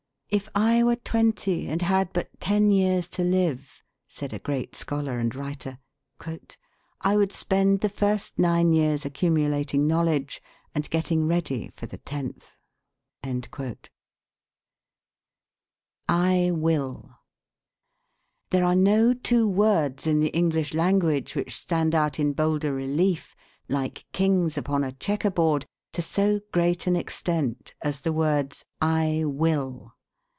"If 0.33 0.47
I 0.55 0.81
were 0.81 0.95
twenty, 0.95 1.67
and 1.67 1.81
had 1.81 2.13
but 2.13 2.29
ten 2.39 2.71
years 2.71 3.09
to 3.09 3.21
live," 3.21 3.83
said 4.07 4.31
a 4.31 4.39
great 4.39 4.77
scholar 4.77 5.19
and 5.19 5.35
writer, 5.35 5.77
"I 7.01 7.17
would 7.17 7.33
spend 7.33 7.81
the 7.81 7.89
first 7.89 8.39
nine 8.39 8.71
years 8.71 9.03
accumulating 9.03 9.87
knowledge 9.87 10.41
and 10.73 10.89
getting 10.89 11.27
ready 11.27 11.67
for 11.67 11.85
the 11.85 11.97
tenth." 11.97 12.53
"I 16.07 16.51
WILL." 16.53 17.11
"There 18.51 18.63
are 18.63 18.73
no 18.75 19.13
two 19.13 19.45
words 19.49 20.07
in 20.07 20.19
the 20.21 20.27
English 20.29 20.73
language 20.73 21.35
which 21.35 21.59
stand 21.59 21.93
out 21.93 22.21
in 22.21 22.31
bolder 22.31 22.73
relief, 22.73 23.35
like 23.67 24.05
kings 24.13 24.57
upon 24.57 24.85
a 24.85 24.93
checker 24.93 25.29
board, 25.29 25.65
to 25.91 26.01
so 26.01 26.39
great 26.53 26.87
an 26.87 26.95
extent 26.95 27.73
as 27.81 27.99
the 27.99 28.13
words 28.13 28.63
'I 28.81 29.23
will.' 29.25 29.91